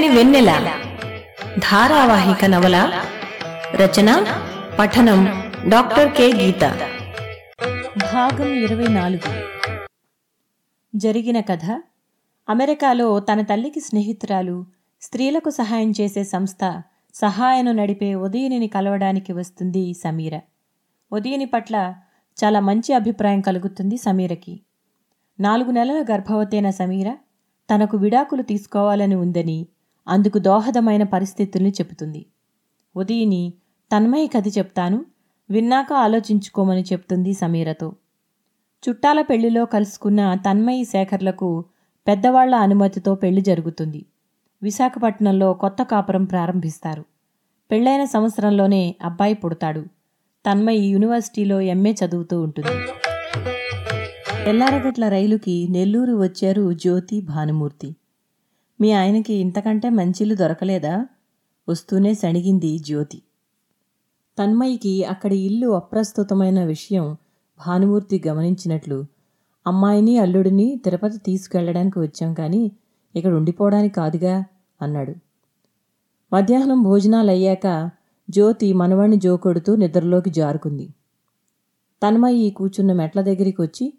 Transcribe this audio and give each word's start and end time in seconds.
చల్లని 0.00 0.16
వెన్నెల. 0.16 0.80
ధారావాహిక 1.58 2.44
నవల 2.44 3.02
రచన 3.74 4.24
పఠనం 4.78 5.24
డాక్టర్ 5.68 6.12
కె. 6.12 6.32
గీత. 6.32 6.60
భాగం 7.96 8.52
ఇరవై 8.52 8.86
నాలుగు. 8.86 9.32
జరిగిన 10.96 11.40
కథ 11.40 11.82
అమెరికాలో 12.48 13.20
తన 13.20 13.42
తల్లికి 13.42 13.80
స్నేహితురాలు 13.80 14.66
స్త్రీలకు 15.02 15.50
సహాయం 15.50 15.92
చేసే 16.00 16.24
సంస్థ 16.24 16.82
సహాయను 17.14 17.72
నడిపే 17.72 18.14
ఉదయనిని 18.14 18.68
కలవడానికి 18.68 19.32
వస్తుంది 19.32 19.94
సమీర. 19.94 20.40
ఉదయని 21.12 21.44
పట్ల 21.44 21.94
చాలా 22.44 22.60
మంచి 22.60 22.94
అభిప్రాయం 22.94 23.40
కలుగుతుంది 23.40 23.96
సమీరకి. 23.96 24.60
నాలుగు 25.40 25.70
నెలల 25.70 26.04
గర్భవతైన 26.12 26.70
సమీర 26.70 27.12
తనకు 27.74 27.96
విడాకులు 27.96 28.42
తీసుకోవాలని 28.42 29.14
ఉందని 29.14 29.66
అందుకు 30.10 30.38
దోహదమైన 30.38 31.02
పరిస్థితుల్ని 31.02 31.70
చెబుతుంది. 31.70 32.26
ఉదయని 32.96 33.52
తన్మయ 33.92 34.26
కథ 34.26 34.48
చెప్తాను 34.58 35.04
విన్నాక 35.50 35.92
ఆలోచించుకోమని 35.92 36.82
చెప్తుంది 36.82 37.32
సమీరతో. 37.32 37.92
చుట్టాల 38.88 39.20
పెళ్ళిలో 39.20 39.64
కలుసుకున్న 39.64 40.34
తన్మయి 40.34 40.84
శేఖర్లకు 40.84 41.64
పెద్దవాళ్ళ 42.08 42.54
అనుమతితో 42.54 43.14
పెళ్ళి 43.14 43.40
జరుగుతుంది. 43.40 44.06
విశాఖపట్నంలో 44.62 45.52
కొత్త 45.52 45.82
కాపురం 45.82 46.24
ప్రారంభిస్తారు. 46.24 47.04
పెళ్ళైన 47.70 48.04
సంవత్సరంలోనే 48.04 48.96
అబ్బాయి 49.02 49.34
పుడతాడు. 49.34 49.80
తన్మయి 50.46 50.86
యూనివర్సిటీలో 50.86 51.60
ఎంఏ 51.60 51.92
చదువుతూ 51.92 52.42
ఉంటుంది. 52.42 52.76
ఎల్లారగట్ల 54.48 55.08
రైలుకి 55.08 55.68
నెల్లూరు 55.70 56.12
వచ్చారు 56.12 56.72
జ్యోతి 56.72 57.20
భానుమూర్తి. 57.20 57.96
మీ 58.80 58.92
ఆయనకి 58.92 59.34
ఇంతకంటే 59.34 59.88
మంచిలు 59.90 60.34
దొరకలేదా? 60.34 61.06
వస్తూనే 61.68 62.14
సణిగింది 62.14 62.78
జ్యోతి. 62.78 63.22
తన్మయికి 64.38 65.04
అక్కడి 65.04 65.38
ఇల్లు 65.38 65.68
అప్రస్తుతమైన 65.68 66.64
విషయం 66.64 67.16
భానుమూర్తి 67.60 68.22
గమనించినట్లు 68.28 69.04
అమ్మాయిని 69.66 70.18
అల్లుడిని 70.18 70.80
తిరుపతి 70.84 71.18
తీసుకెళ్ళడానికి 71.18 71.98
వచ్చాం 71.98 72.34
కానీ 72.34 72.72
ఇక్కడ 73.14 73.32
ఉండిపోవడానికి 73.34 73.94
కాదుగా 73.94 74.44
అన్నాడు. 74.82 75.14
మధ్యాహ్నం 76.32 76.82
భోజనాలు 76.82 77.30
అయ్యాక 77.30 77.90
జ్యోతి 78.30 78.72
మనవాణ్ణి 78.72 79.16
జోకొడుతూ 79.16 79.76
నిద్రలోకి 79.76 80.30
జారుకుంది. 80.30 80.94
తన్మయి 82.02 82.50
కూర్చున్న 82.50 82.92
మెట్ల 82.92 83.20
దగ్గరికి 83.20 83.62
వచ్చి 83.62 83.92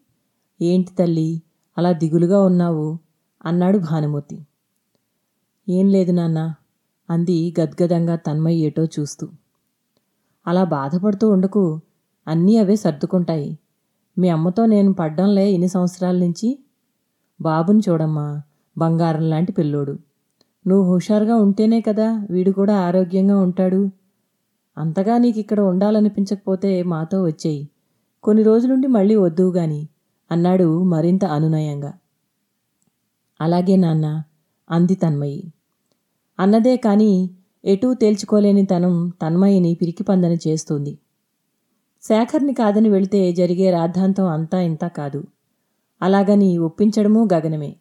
ఏంటి 0.61 0.93
తల్లి 0.95 1.41
అలా 1.77 1.91
దిగులుగా 1.91 2.41
ఉన్నావు? 2.41 2.97
అన్నాడు 3.45 3.77
భానుమూర్తి. 3.77 4.37
ఏం 5.69 5.89
లేదు 5.89 6.11
నాన్న 6.11 6.53
అంది 7.09 7.53
గద్గదంగా 7.59 8.15
తన్మయ్యేటో 8.15 8.83
ఏటో 8.83 9.01
చూస్తూ. 9.01 9.27
అలా 10.47 10.63
బాధపడుతూ 10.63 11.29
ఉండకు 11.29 11.81
అన్నీ 12.27 12.57
అవే 12.57 12.75
సర్దుకుంటాయి. 12.75 13.57
మీ 14.17 14.29
అమ్మతో 14.29 14.65
నేను 14.65 14.93
పడ్డంలే 14.93 15.51
ఇన్ని 15.51 15.67
సంవత్సరాల 15.67 16.15
నుంచి. 16.17 16.59
బాబుని 17.41 17.81
చూడమ్మా 17.89 18.41
బంగారం 18.77 19.29
లాంటి 19.29 19.51
పిల్లోడు. 19.51 19.99
నువ్వు 20.67 20.93
హుషారుగా 20.93 21.35
ఉంటేనే 21.35 21.81
కదా 21.81 22.27
వీడు 22.29 22.51
కూడా 22.51 22.75
ఆరోగ్యంగా 22.77 23.37
ఉంటాడు. 23.37 23.91
అంతగా 24.77 25.17
నీకు 25.17 25.39
ఇక్కడ 25.39 25.59
ఉండాలనిపించకపోతే 25.59 26.83
మాతో 26.83 27.23
వచ్చేయి. 27.23 27.69
కొన్ని 28.23 28.43
రోజులుండి 28.43 28.87
మళ్ళీ 28.87 29.15
వద్దువు 29.15 29.51
గాని 29.51 29.87
అన్నాడు 30.31 30.83
మరింత 30.83 31.25
అనునయంగా. 31.25 31.93
అలాగే 33.41 33.75
నాన్నా 33.75 34.23
అంది 34.71 34.95
తన్మయి. 34.95 35.51
అన్నదే 36.39 36.77
కాని 36.77 37.11
ఎటూ 37.63 37.93
తేల్చుకోలేని 37.93 38.65
తనం 38.65 39.09
తన్మయిని 39.21 39.75
పిరికిపందని 39.75 40.37
చేస్తుంది. 40.47 40.97
శేఖర్ని 42.03 42.53
కాదని 42.53 42.89
వెళితే 42.89 43.31
జరిగే 43.31 43.71
రాద్ధాంతం 43.71 44.25
అంతా 44.27 44.59
ఇంతా 44.61 44.87
కాదు. 44.87 45.23
అలాగని 46.01 46.57
ఒప్పించడమూ 46.57 47.27
గగనమే. 47.33 47.75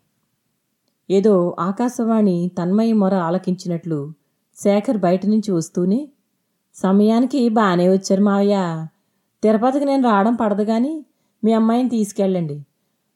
ఏదో 1.11 1.57
ఆకాశవాణి 1.61 2.51
తన్మయి 2.59 2.93
మొర 2.93 3.15
ఆలకించినట్లు 3.15 4.13
శేఖర్ 4.57 4.97
బయట 4.97 5.27
నుంచి 5.27 5.53
వస్తూనే 5.53 6.09
సమయానికి 6.75 7.49
బాగానే 7.49 7.89
వచ్చారు 7.89 8.23
మావయ్య. 8.23 8.57
తిరుపతికి 9.43 9.85
నేను 9.85 10.03
రావడం 10.03 10.35
పడదు 10.35 10.63
కానీ 10.63 11.05
మీ 11.45 11.53
అమ్మాయిని 11.53 11.89
తీసుకెళ్ళండి. 11.89 12.59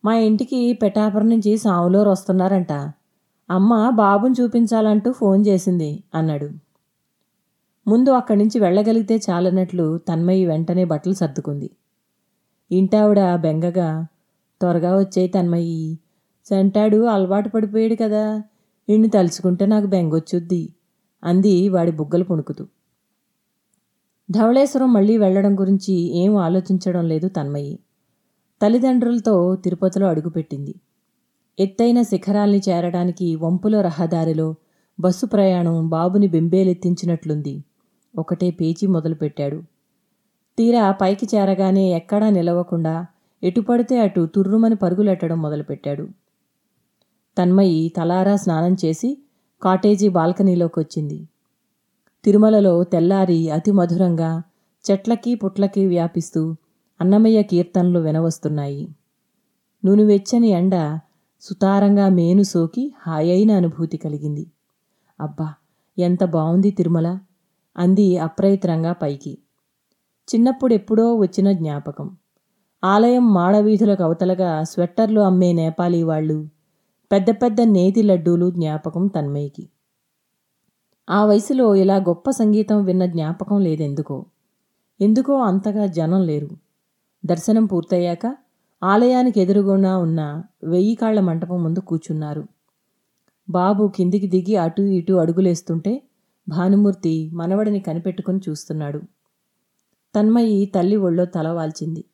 మా 0.05 0.15
ఇంటికి 0.15 0.75
పెటాపురం 0.75 1.29
నుంచి 1.29 1.59
సాములోరు 1.59 2.11
వస్తున్నారంట. 2.11 2.73
అమ్మ 3.49 3.91
బాబుని 3.91 4.35
చూపించాలంటూ 4.43 5.13
ఫోన్ 5.13 5.47
చేసింది 5.47 6.05
అన్నాడు. 6.15 6.49
ముందు 7.87 8.11
అక్కడి 8.11 8.39
నుంచి 8.39 8.61
వెళ్ళగలిగితే 8.61 9.21
చాలన్నట్లు 9.31 9.99
తన్మయి 9.99 10.45
వెంటనే 10.47 10.85
బట్టలు 10.85 11.13
సర్దుకుంది. 11.13 11.71
ఇంటావిడ 12.71 13.35
బెంగగా 13.37 14.07
త్వరగా 14.61 14.99
వచ్చేయి 14.99 15.29
తన్మయి 15.29 15.99
సెంటాడు 16.47 17.05
అలవాటు 17.05 17.49
పడిపోయాడు 17.49 17.95
కదా 17.95 18.39
నిన్ను 18.89 19.09
తలుచుకుంటే 19.09 19.67
నాకు 19.67 19.87
బెంగొచ్చుద్ది 19.87 20.75
అంది 21.23 21.69
వాడి 21.69 21.91
బుగ్గలు 21.91 22.25
పుణుకుతూ. 22.25 22.65
ధవళేశ్వరం 24.31 24.93
మళ్ళీ 24.93 25.17
వెళ్ళడం 25.17 25.61
గురించి 25.61 25.93
ఏం 25.93 26.37
ఆలోచించడం 26.37 27.09
లేదు 27.09 27.29
తన్మయి. 27.29 27.79
తల్లిదండ్రులతో 28.61 29.55
తిరుపతిలో 29.55 30.09
అడుగుపెట్టింది. 30.09 30.75
ఎత్తైన 31.59 32.03
శిఖరాల్ని 32.03 32.61
చేరడానికి 32.69 33.37
వంపుల 33.37 33.81
రహదారిలో 33.81 34.55
బస్సు 35.01 35.27
ప్రయాణం 35.27 35.89
బాబుని 35.89 36.29
బెంబేలెత్తించినట్లుంది. 36.29 37.65
ఒకటే 38.19 38.51
పేచీ 38.51 38.87
మొదలుపెట్టాడు. 38.87 39.63
తీరా 40.59 40.91
పైకి 40.91 41.37
చేరగానే 41.37 41.93
ఎక్కడా 41.93 42.31
నిలవకుండా 42.31 43.07
ఎటుపడితే 43.43 44.01
అటు 44.01 44.29
తుర్రుమని 44.35 44.75
పరుగులెట్టడం 44.75 45.43
మొదలుపెట్టాడు. 45.43 46.09
తన్మయి 47.39 47.93
తలారా 47.97 48.37
స్నానం 48.37 48.77
చేసి 48.85 49.19
కాటేజీ 49.63 50.09
బాల్కనీలోకి 50.09 50.81
వచ్చింది 50.81 51.29
తిరుమలలో 52.25 52.85
తెల్లారి 52.85 53.51
అతి 53.51 53.71
మధురంగా 53.71 54.43
చెట్లకి 54.91 55.35
పుట్లకి 55.35 55.87
వ్యాపిస్తూ 55.87 56.57
అన్నమయ్య 57.01 57.43
కీర్తనలు 57.43 57.99
వినవస్తున్నాయి. 57.99 58.89
నూనెవెచ్చని 59.85 60.49
ఎండ 60.49 60.75
సుతారంగా 61.45 62.09
మేను 62.09 62.43
సోకి 62.43 62.95
హాయైన 63.03 63.53
అనుభూతి 63.53 63.97
కలిగింది. 63.97 64.45
అబ్బా 65.19 65.49
ఎంత 65.99 66.25
బావుంది 66.25 66.71
తిరుమల! 66.71 67.09
అంది 67.77 68.19
అప్రయత్నంగా 68.19 68.93
పైకి. 68.93 69.33
చిన్నప్పుడెప్పుడో 70.29 71.15
వచ్చిన 71.15 71.53
జ్ఞాపకం. 71.53 72.07
ఆలయం 72.83 73.35
మాడవీధులకు 73.35 74.03
అవతలగా 74.03 74.65
స్వెట్టర్లు 74.65 75.21
అమ్మే 75.21 75.53
నేపాలీ 75.53 76.03
వాళ్ళు 76.03 76.39
పెద్ద 77.11 77.31
పెద్ద 77.43 77.61
నేతి 77.69 78.03
లడ్డూలు 78.03 78.51
జ్ఞాపకం 78.51 79.07
తన్మయ్యకి. 79.07 79.65
ఆ 81.09 81.25
వయసులో 81.25 81.75
ఇలా 81.75 81.97
గొప్ప 82.09 82.31
సంగీతం 82.31 82.85
విన్న 82.85 83.07
జ్ఞాపకం 83.07 83.59
లేదెందుకో? 83.59 84.19
ఎందుకో 85.01 85.37
అంతగా 85.43 85.87
జనం 85.93 86.23
లేరు. 86.23 86.51
దర్శనం 87.25 87.67
పూర్తయ్యాక 87.67 88.25
ఆలయానికి 88.85 89.41
ఎదురుగునా 89.41 89.99
ఉన్న 89.99 90.43
వెయ్యి 90.65 90.95
కాళ్ళ 90.95 91.21
మంటపం 91.21 91.65
ముందు 91.65 91.81
కూర్చున్నారు. 91.81 92.43
బాబు 93.51 93.93
కిందికి 93.97 94.27
దిగి 94.27 94.57
అటు 94.57 94.83
ఇటు 94.83 95.13
అడుగులేస్తుంటే 95.13 96.03
భానుమూర్తి 96.49 97.31
మనవడిని 97.33 97.81
కనిపెట్టుకుని 97.81 98.41
చూస్తున్నాడు. 98.49 99.01
తన్మయి 100.15 100.67
తల్లి 100.67 100.97
ఒళ్ళో 100.97 101.25
తలవాల్చింది 101.25 102.05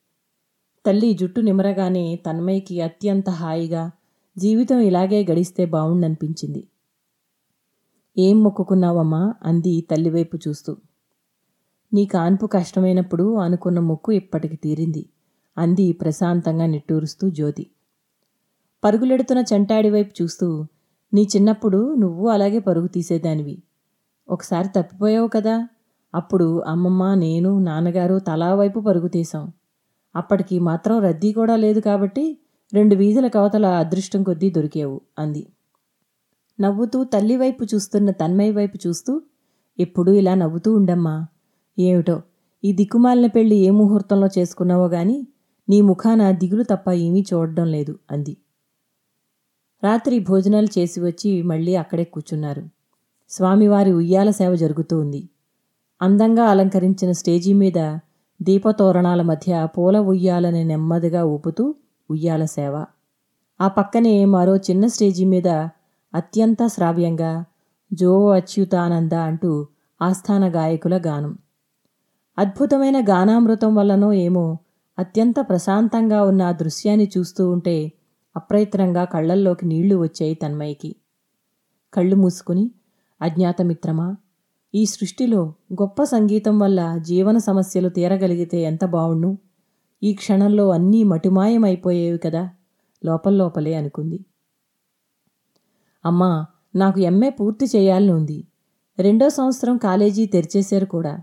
తల్లి 0.85 1.13
జుట్టు 1.13 1.41
నిమరగానే 1.41 2.15
తన్మయికి 2.15 2.81
అత్యంత 2.81 3.29
హాయిగా 3.29 3.91
జీవితం 4.37 4.79
ఇలాగే 4.79 5.25
గడిస్తే 5.31 5.65
బావుండనిపించింది. 5.65 6.67
ఏం 8.17 8.43
మొక్కుకున్నావమ్మా? 8.43 9.33
అంది 9.45 9.81
తల్లివైపు 9.91 10.37
చూస్తూ. 10.47 10.77
నీ 11.93 12.05
కాన్పు 12.05 12.45
కష్టమైనప్పుడు 12.45 13.35
అనుకున్న 13.35 13.79
మొక్కు 13.79 14.11
ఇప్పటికి 14.11 14.55
తీరింది. 14.55 15.05
అంది 15.57 15.93
ప్రశాంతంగా 15.93 16.65
నిట్టూరుస్తూ 16.65 17.29
జ్యోతి. 17.29 17.67
పరుగులెడుతున్న 18.83 19.43
చెంటాడి 19.53 19.89
వైపు 19.89 20.23
చూస్తూ 20.23 20.65
నీ 21.13 21.27
చిన్నప్పుడు 21.35 21.95
నువ్వు 21.95 22.27
అలాగే 22.27 22.59
పరుగు 22.59 22.87
తీసేదానివి. 22.87 23.63
ఒకసారి 24.29 24.67
తప్పిపోయావు 24.67 25.27
కదా. 25.27 25.67
అప్పుడు 26.15 26.63
అమ్మమ్మ 26.67 27.13
నేను 27.13 27.59
నాన్నగారు 27.59 28.19
తలా 28.19 28.55
వైపు 28.55 28.79
పరుగు 28.79 29.07
తీసాం 29.07 29.51
అప్పటికి 30.15 30.59
మాత్రం 30.59 30.99
రద్దీ 30.99 31.31
కూడా 31.31 31.55
లేదు 31.55 31.79
కాబట్టి 31.79 32.37
రెండు 32.73 32.95
వీధుల 32.95 33.27
కవతల 33.27 33.65
అదృష్టం 33.65 34.23
కొద్దీ 34.23 34.49
దొరికావు 34.49 35.01
అంది. 35.19 35.47
నవ్వుతూ 36.59 37.03
తల్లి 37.03 37.37
వైపు 37.37 37.63
చూస్తున్న 37.63 38.11
తన్మయ్య 38.11 38.51
వైపు 38.51 38.87
చూస్తూ 38.87 39.21
ఎప్పుడూ 39.79 40.11
ఇలా 40.13 40.35
నవ్వుతూ 40.35 40.75
ఉండమ్మా. 40.75 41.27
ఏమిటో 41.79 42.21
ఈ 42.63 42.73
దిక్కుమాలిన 42.73 43.25
పెళ్ళి 43.25 43.55
ఏ 43.55 43.69
ముహూర్తంలో 43.69 44.27
చేసుకున్నావో 44.37 44.87
గాని 44.87 45.27
నీ 45.69 45.81
ముఖాన 45.81 46.31
దిగులు 46.31 46.63
తప్ప 46.63 46.91
ఏమీ 46.91 47.25
చూడడం 47.33 47.65
లేదు 47.65 47.99
అంది. 48.11 48.37
రాత్రి 49.83 50.19
భోజనాలు 50.19 50.67
చేసి 50.79 51.01
వచ్చి 51.01 51.43
మళ్ళీ 51.43 51.75
అక్కడే 51.75 52.03
కూర్చున్నారు. 52.03 52.63
స్వామివారి 53.29 53.91
ఉయ్యాల 53.91 54.29
సేవ 54.29 54.55
జరుగుతూ 54.55 54.99
ఉంది. 54.99 55.29
అందంగా 56.01 56.45
అలంకరించిన 56.45 57.11
స్టేజీ 57.11 57.53
మీద 57.53 57.97
దీపతోరణాల 58.41 59.21
మధ్య 59.21 59.67
పూల 59.77 59.99
ఉయ్యాలని 59.99 60.63
నెమ్మదిగా 60.63 61.23
ఊపుతూ 61.23 61.75
ఉయ్యాల 62.09 62.45
సేవ. 62.45 62.85
ఆ 63.61 63.67
పక్కనే 63.67 64.25
మరో 64.25 64.57
చిన్న 64.57 64.87
స్టేజీ 64.87 65.25
మీద 65.25 65.47
అత్యంత 66.15 66.57
శ్రావ్యంగా 66.67 67.45
జో 67.93 68.29
అచ్యుతానంద 68.29 69.13
అంటూ 69.13 69.67
ఆస్థాన 70.01 70.55
గాయకుల 70.55 71.01
గానం. 71.07 71.37
అద్భుతమైన 72.37 73.09
గానామృతం 73.09 73.75
వల్లనో 73.75 74.13
ఏమో 74.13 74.57
అత్యంత 75.01 75.35
ప్రశాంతంగా 75.39 76.23
ఉన్న 76.23 76.41
ఆ 76.41 76.51
దృశ్యాన్ని 76.51 77.09
చూస్తూ 77.17 77.49
ఉంటే 77.49 77.91
అప్రయత్నంగా 78.35 79.03
కళ్ళల్లోకి 79.03 79.65
నీళ్ళు 79.65 79.95
వచ్చాయి 79.95 80.33
తన్మయ్యకి. 80.33 80.95
కళ్ళు 81.93 82.15
మూసుకుని 82.15 82.71
అజ్ఞాతమిత్రమా? 83.21 84.15
ఈ 84.75 84.85
సృష్టిలో 84.85 85.53
గొప్ప 85.73 86.03
సంగీతం 86.03 86.59
వల్ల 86.59 86.97
జీవన 86.97 87.37
సమస్యలు 87.37 87.89
తీరగలిగితే 87.89 88.61
ఎంత 88.61 88.85
బావుణ్ణు 88.85 89.37
ఈ 90.03 90.13
క్షణంలో 90.13 90.69
అన్నీ 90.69 91.03
మటుమాయమైపోయేవి 91.03 92.17
కదా? 92.17 92.49
లోపల్లోపలే 93.05 93.73
అనుకుంది. 93.73 94.25
అమ్మా 96.05 96.45
నాకు 96.75 96.99
ఎంఏ 96.99 97.29
పూర్తి 97.29 97.65
చేయాలని 97.65 98.11
ఉంది. 98.11 98.47
రెండో 98.99 99.29
సంవత్సరం 99.29 99.77
కాలేజీ 99.77 100.25
తెరిచేశారు 100.25 100.85
కూడా. 100.85 101.19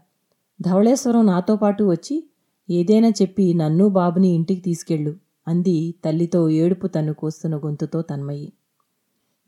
ధవళేశ్వరం 0.60 1.26
నాతో 1.26 1.56
పాటు 1.56 1.84
వచ్చి 1.84 2.28
ఏదైనా 2.68 3.08
చెప్పి 3.08 3.54
నన్ను 3.54 3.88
బాబుని 3.88 4.28
ఇంటికి 4.28 4.60
తీసుకెళ్ళు 4.60 5.12
అంది 5.46 5.94
తల్లితో 6.04 6.48
ఏడుపు 6.48 6.86
తన్ను 6.86 7.12
కోస్తున్న 7.14 7.56
గొంతుతో 7.56 8.02
తన్మయ్యి 8.02 8.52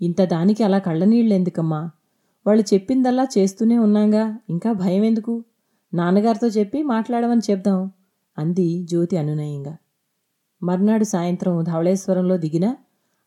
ఇంత 0.00 0.24
దానికి 0.24 0.64
అలా 0.64 0.78
కళ్ళనీళ్ళెందుకమ్మా? 0.78 1.90
వాళ్ళు 2.46 2.64
చెప్పిందల్లా 2.74 3.28
చేస్తూనే 3.38 3.78
ఉన్నాగా 3.78 4.38
ఇంకా 4.48 4.72
భయం 4.72 5.04
ఎందుకు 5.04 5.44
నాన్నగారితో 5.94 6.46
చెప్పి 6.46 6.82
మాట్లాడమని 6.82 7.40
చెప్దాం 7.50 7.90
అంది 8.38 8.82
జ్యోతి 8.84 9.16
అనునయంగా. 9.16 9.78
మర్నాడు 10.62 11.04
సాయంత్రం 11.04 11.64
ధవళేశ్వరంలో 11.64 12.36
దిగిన 12.36 12.76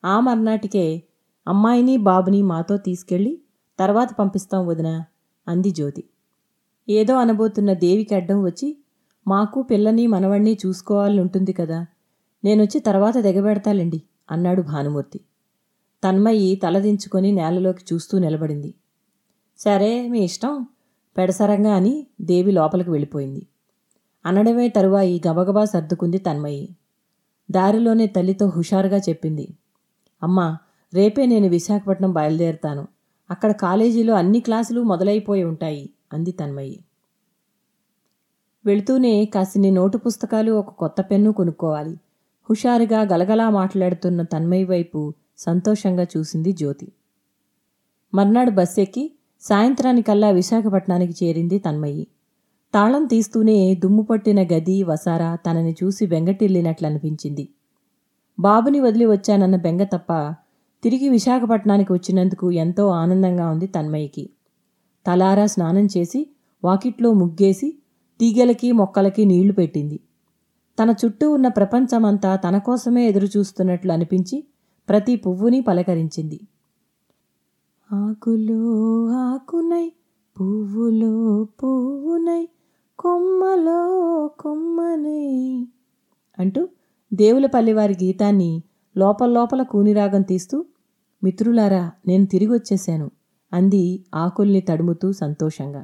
ఆ 0.03 0.19
మర్నాటికే 0.19 1.03
అమ్మాయిని 1.47 1.97
బాబుని 1.97 2.41
మాతో 2.41 2.77
తీసుకెళ్ళి 2.77 3.33
తర్వాత 3.79 4.09
పంపిస్తాం 4.19 4.67
వదిన 4.67 4.89
అంది 5.47 5.71
జ్యోతి. 5.71 6.03
ఏదో 6.87 7.13
అనబోతున్న 7.17 7.73
దేవికి 7.73 8.15
అడ్డం 8.15 8.43
వచ్చి 8.43 8.67
మాకు 9.27 9.61
పిల్లని 9.61 10.07
మనవణ్ణి 10.07 10.57
చూసుకోవాలని 10.65 11.21
ఉంటుంది 11.21 11.53
కదా. 11.53 11.85
నేనొచ్చి 12.45 12.79
తర్వాత 12.79 13.17
దిగబెడతాలండి 13.17 14.01
అన్నాడు 14.31 14.61
భానుమూర్తి. 14.61 15.19
తన్మయ్యి 16.03 16.55
తలదించుకొని 16.55 17.31
నేలలోకి 17.31 17.83
చూస్తూ 17.93 18.19
నిలబడింది. 18.19 18.73
సరే 19.59 20.07
మీ 20.07 20.19
ఇష్టం 20.19 20.65
పెడసరంగా 21.17 21.73
అని 21.73 22.07
దేవి 22.21 22.51
లోపలికి 22.51 22.91
వెళ్ళిపోయింది. 22.91 23.47
అనడమే 24.25 24.69
తరువాయి 24.69 25.21
గబగబా 25.27 25.65
సర్దుకుంది 25.65 26.17
తన్మయ్యి. 26.17 26.75
దారిలోనే 27.51 28.07
తల్లితో 28.07 28.47
హుషారుగా 28.47 28.97
చెప్పింది 28.97 29.47
అమ్మా 30.23 30.57
రేపే 30.93 31.25
నేను 31.25 31.47
విశాఖపట్నం 31.47 32.13
బయలుదేరుతాను. 32.13 32.87
అక్కడ 33.31 33.51
కాలేజీలో 33.51 34.13
అన్ని 34.13 34.39
క్లాసులు 34.39 34.81
మొదలైపోయి 34.81 35.43
ఉంటాయి 35.43 35.89
అంది 36.13 36.31
తన్మయ్యి. 36.31 36.83
వెళుతూనే 38.65 39.25
కాసిని 39.25 39.71
నోటు 39.71 39.97
పుస్తకాలు 39.97 40.51
ఒక 40.51 40.69
కొత్త 40.69 41.01
పెన్ను 41.01 41.31
కొనుక్కోవాలి. 41.31 41.97
హుషారుగా 42.49 43.01
గలగలా 43.01 43.49
మాట్లాడుతున్న 43.49 44.21
తన్మయ్య 44.23 44.63
వైపు 44.65 45.13
సంతోషంగా 45.37 46.03
చూసింది 46.03 46.51
జ్యోతి. 46.51 46.87
మర్నాడు 48.13 48.51
బస్ 48.51 48.79
ఎక్కి 48.79 49.11
సాయంత్రానికల్లా 49.41 50.29
విశాఖపట్నానికి 50.29 51.25
చేరింది 51.25 51.59
తన్మయ్యి 51.59 52.07
తాళం 52.73 53.05
తీస్తూనే 53.05 53.73
దుమ్ము 53.73 54.03
పట్టిన 54.03 54.43
గది 54.43 54.83
వసారా 54.83 55.35
తనని 55.35 55.75
చూసి 55.83 56.05
బెంగటిల్లినట్లనిపించింది 56.05 57.49
బాబుని 58.39 58.79
వదిలి 58.79 59.05
వచ్చానన్న 59.05 59.55
బెంగ 59.55 59.83
తప్ప 59.83 60.11
తిరిగి 60.83 61.09
విశాఖపట్నానికి 61.09 61.93
వచ్చినందుకు 61.93 62.51
ఎంతో 62.51 62.87
ఆనందంగా 62.87 63.49
ఉంది 63.49 63.67
తన్మయ్యకి 63.67 64.29
తలారా 65.05 65.45
స్నానం 65.45 65.85
చేసి 65.85 66.27
వాకిట్లో 66.63 67.13
ముగ్గేసి 67.13 67.69
తీగలకి 68.19 68.71
మొక్కలకి 68.71 69.25
నీళ్ళు 69.25 69.53
పెట్టింది. 69.53 69.99
తన 70.81 70.95
చుట్టూ 71.05 71.31
ఉన్న 71.31 71.47
ప్రపంచమంతా 71.47 72.35
తన 72.35 72.57
కోసమే 72.57 73.07
ఎదురుచూస్తున్నట్లు 73.07 73.91
అనిపించి 73.91 74.43
ప్రతి 74.89 75.15
పువ్వుని 75.15 75.61
పలకరించింది. 75.61 76.39
ఆకులో 77.93 78.61
ఆకునై 79.07 79.91
పువ్వులో 80.41 81.43
పువ్వునై 81.43 82.49
కొమ్మలో 82.99 83.79
కొమ్మనై 84.39 85.67
అంటూ 86.39 86.67
దేవులపల్లి 87.13 87.73
వారి 87.73 87.95
గీతాన్ని 88.03 88.63
లోపల 88.97 89.29
లోపల 89.29 89.61
కూనిరాగం 89.61 90.21
తీస్తూ 90.21 90.65
మిత్రులారా 91.23 91.91
నేను 92.07 92.25
తిరిగొచ్చేశాను 92.25 93.11
అంది 93.53 94.03
ఆకుల్ని 94.15 94.61
తడుముతూ 94.61 95.11
సంతోషంగా. 95.11 95.83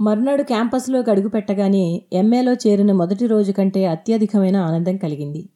మర్నాడు 0.00 0.42
క్యాంపస్లోకి 0.42 1.10
అడుగుపెట్టగానే 1.10 2.02
ఎంఏలో 2.12 2.52
చేరిన 2.52 2.92
మొదటి 2.92 3.26
రోజు 3.26 3.52
కంటే 3.52 3.86
అత్యధికమైన 3.86 4.56
ఆనందం 4.56 4.96
కలిగింది. 4.96 5.48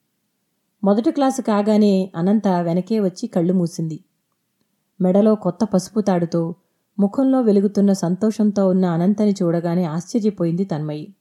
మొదటి 0.84 1.10
క్లాసు 1.10 1.42
కాగానే 1.42 2.12
అనంత 2.16 2.48
వెనకే 2.48 3.00
వచ్చి 3.00 3.26
కళ్ళు 3.26 3.52
మూసింది. 3.52 4.00
మెడలో 5.00 5.34
కొత్త 5.34 5.64
పసుపు 5.64 6.00
తాడుతో 6.00 6.54
ముఖంలో 6.98 7.40
వెలుగుతున్న 7.40 7.92
సంతోషంతో 7.92 8.68
ఉన్న 8.68 8.84
అనంతని 8.84 9.34
చూడగానే 9.42 9.84
ఆశ్చర్యపోయింది 9.84 10.64
తన్మయి. 10.64 11.14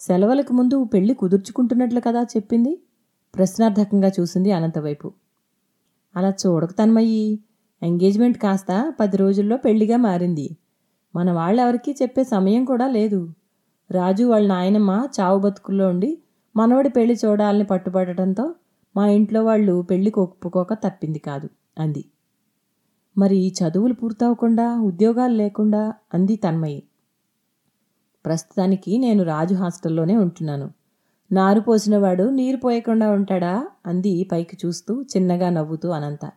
సెలవులకు 0.00 0.52
ముందు 0.52 0.84
పెళ్ళి 0.84 1.14
కుదుర్చుకుంటున్నట్లు 1.14 2.00
కదా 2.00 2.22
చెప్పింది? 2.22 2.80
ప్రశ్నార్థకంగా 3.36 4.10
చూసింది 4.20 4.52
అనంత 4.52 4.78
వైపు. 4.78 5.12
అలా 6.16 6.30
చూడక 6.30 6.72
తన్మయ్యి 6.72 7.40
ఎంగేజ్మెంట్ 7.82 8.38
కాస్త 8.38 8.92
పది 9.00 9.16
రోజుల్లో 9.16 9.56
పెళ్ళిగా 9.56 9.96
మారింది. 9.96 10.56
మన 11.16 11.32
వాళ్ళెవరికీ 11.32 11.94
చెప్పే 12.02 12.24
సమయం 12.24 12.64
కూడా 12.64 12.86
లేదు. 12.88 13.32
రాజు 13.90 14.24
వాళ్ళ 14.24 14.48
నాయనమ్మ 14.48 15.08
చావు 15.20 15.38
బతుకుల్లో 15.38 15.88
ఉండి 15.88 16.18
మనవడి 16.56 16.88
పెళ్ళి 16.88 17.18
చూడాలని 17.24 17.64
పట్టుబడటంతో 17.64 18.54
మా 18.96 19.06
ఇంట్లో 19.06 19.44
వాళ్ళు 19.44 19.82
పెళ్ళికి 19.82 20.20
ఒప్పుకోక 20.20 20.72
తప్పింది 20.74 21.18
కాదు 21.18 21.48
అంది. 21.78 22.04
మరి 23.18 23.48
చదువులు 23.48 23.94
పూర్తవకుండా 23.94 24.80
ఉద్యోగాలు 24.80 25.34
లేకుండా 25.34 25.94
అంది 26.14 26.36
తన్మయి. 26.36 26.82
ప్రస్తుతానికి 28.26 28.98
నేను 28.98 29.24
రాజు 29.24 29.54
హాస్టల్లోనే 29.54 30.16
ఉంటున్నాను. 30.16 30.70
నారు 31.32 31.60
పోసినవాడు 31.60 32.24
నీరు 32.30 32.56
పోయకుండా 32.56 33.10
ఉంటాడా? 33.10 33.68
అంది 33.86 34.28
పైకి 34.32 34.58
చూస్తూ 34.66 35.02
చిన్నగా 35.02 35.50
నవ్వుతూ 35.50 35.88
అనంత. 35.88 36.30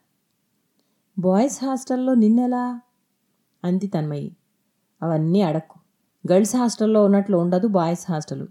బాయ్స్ 1.20 1.66
హాస్టల్లో 1.66 2.14
నిన్నెలా? 2.14 2.82
అంది 3.64 3.88
తన్మయి. 3.88 4.36
అవన్నీ 5.04 5.42
అడక్కు. 5.42 5.80
గర్ల్స్ 6.32 6.56
హాస్టల్లో 6.56 7.06
ఉన్నట్లు 7.06 7.38
ఉండదు 7.38 7.68
బాయ్స్ 7.68 8.12
హాస్టలు. 8.12 8.48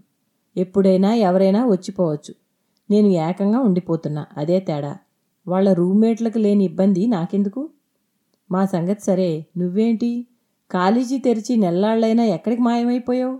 ఎప్పుడైనా 0.57 1.13
ఎవరైనా 1.13 1.65
వచ్చిపోవచ్చు. 1.65 2.33
నేను 2.91 3.07
ఏకంగా 3.07 3.59
ఉండిపోతున్నా 3.59 4.25
అదే 4.37 4.59
తేడా. 4.59 4.97
వాళ్ళ 5.47 5.73
రూమ్మేట్లకు 5.73 6.37
లేని 6.37 6.63
ఇబ్బంది 6.63 7.07
నాకెందుకు? 7.07 7.69
మా 8.51 8.65
సంగతి 8.65 9.03
సరే 9.03 9.45
నువ్వేంటి? 9.57 10.27
కాలేజీ 10.71 11.19
తెరిచి 11.19 11.55
నెల్లాళ్ళైనా 11.55 12.23
ఎక్కడికి 12.23 12.61
మాయమైపోయావు? 12.61 13.39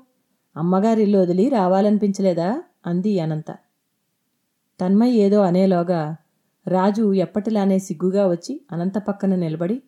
అమ్మగారి 0.58 1.02
ఇల్లు 1.04 1.18
వదిలి 1.18 1.50
రావాలనిపించలేదా? 1.50 2.64
అంది 2.86 3.20
అనంత. 3.20 3.52
తన్మయ్ 4.82 5.14
ఏదో 5.14 5.42
అనేలోగా 5.42 6.16
రాజు 6.68 7.14
ఎప్పటిలానే 7.14 7.80
సిగ్గుగా 7.80 8.28
వచ్చి 8.28 8.62
అనంత 8.72 8.98
పక్కన 8.98 9.36
నిలబడి 9.36 9.82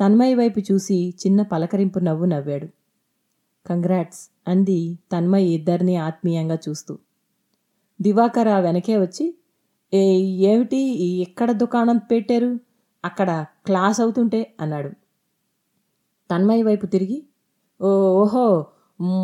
తన్మయ్ 0.00 0.36
వైపు 0.36 0.60
చూసి 0.60 1.14
చిన్న 1.20 1.42
పలకరింపు 1.42 1.98
నవ్వు 1.98 2.24
నవ్వాడు. 2.24 2.68
కంగ్రాట్స్ 3.66 4.22
అంది 4.48 4.78
తన్మయ్ 5.12 5.44
ఇద్దరిని 5.48 5.96
ఆత్మీయంగా 5.96 6.58
చూస్తూ. 6.68 6.94
దివాకర్ 8.00 8.48
ఆ 8.48 8.58
వెనకే 8.58 8.96
వచ్చి 8.96 9.26
ఏ 9.92 10.02
ఏమిటి? 10.50 10.80
ఎక్కడ 11.20 11.52
దుకాణం 11.52 11.98
పెట్టారు? 12.10 12.50
అక్కడ 13.04 13.30
క్లాస్ 13.66 14.00
అవుతుంటే 14.00 14.54
అన్నాడు. 14.60 14.90
తన్మయ్ 16.30 16.64
వైపు 16.64 16.86
తిరిగి 16.86 17.18
"ఓ, 17.80 17.88
ఓహో 18.22 18.44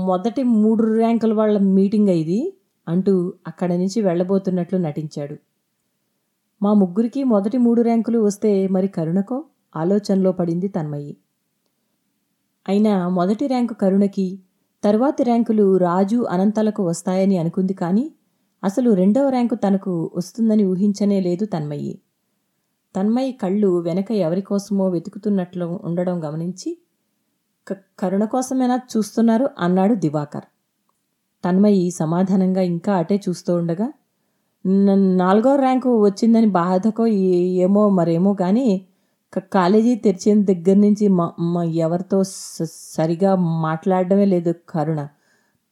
మొదటి 0.07 0.43
మూడు 0.43 0.83
ర్యాంకుల 0.95 1.33
వాళ్ళ 1.33 1.59
మీటింగ్ 1.59 2.09
ఇది? 2.15 2.41
అంటూ 2.87 3.15
అక్కడి 3.47 3.79
నుంచి 3.79 4.01
వెళ్ళబోతున్నట్లు 4.01 4.79
నటించాడు. 4.79 5.37
మా 6.61 6.75
ముగ్గురికి 6.75 7.25
మొదటి 7.25 7.59
మూడు 7.59 7.83
ర్యాంకులు 7.83 8.19
వస్తే 8.19 8.69
మరి 8.69 8.89
కరుణకో? 8.89 9.39
ఆలోచనలో 9.75 10.33
పడింది 10.33 10.69
తన్మయ్యి 10.69 11.15
అయినా 12.67 13.09
మొదటి 13.09 13.47
ర్యాంకు 13.47 13.75
కరుణకి 13.75 14.27
తరువాతి 14.83 15.23
ర్యాంకులు 15.23 15.77
రాజు 15.79 16.19
అనంతలకు 16.25 16.83
వస్తాయని 16.85 17.39
అనుకుంది 17.39 17.75
కానీ 17.75 18.05
అసలు 18.63 18.95
రెండవ 18.95 19.29
ర్యాంకు 19.29 19.55
తనకు 19.55 19.93
వస్తుందని 20.15 20.65
ఊహించనే 20.65 21.21
లేదు 21.21 21.45
తన్మయ్యి 21.47 21.95
తన్మయి 22.95 23.33
కళ్ళు 23.33 23.81
వెనక 23.81 24.11
ఎవరికోసమో 24.21 24.89
వెతుకుతున్నట్లు 24.89 25.67
ఉండడం 25.83 26.25
గమనించి 26.25 26.71
"క- 27.67 27.83
కరుణ 27.99 28.25
కోసమేనా 28.25 28.77
చూస్తున్నారు? 28.93 29.47
అన్నాడు 29.59 29.95
దివాకర్. 29.95 30.47
తన్మయి 31.45 31.91
సమాధానంగా 31.93 32.61
ఇంకా 32.73 32.97
అటే 32.97 33.21
చూస్తూ 33.29 33.57
ఉండగా 33.57 33.87
నాలుగో 35.17 35.57
ర్యాంకు 35.57 35.91
వచ్చిందని 36.03 36.47
బాధకో 36.57 37.05
ఏమో 37.63 37.89
మరేమో 37.91 38.33
కానీ 38.35 38.67
కాలేజీ 39.39 39.95
తెరిచిన 39.95 40.45
దగ్గర 40.45 40.77
నుంచి 40.77 41.09
మా 41.41 41.65
ఎవరితో 41.65 42.23
స- 42.23 42.71
సరిగా 42.73 43.35
మాట్లాడడమే 43.35 44.25
లేదు 44.25 44.55
కరుణ. 44.69 45.09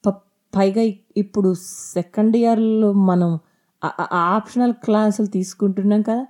ప- 0.07 0.21
పైగా 0.57 0.93
ఇప్పుడు 1.17 1.55
సెకండ్ 1.95 2.37
ఇయర్లో 2.37 2.93
మనం 2.93 3.39
ఆ- 3.85 4.09
ఆప్షనల్ 4.13 4.73
క్లాసులు 4.73 5.27
తీసుకుంటున్నాం 5.27 6.03
కదా 6.03 6.27